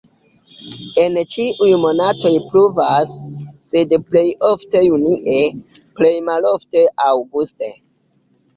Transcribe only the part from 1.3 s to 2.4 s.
ĉiuj monatoj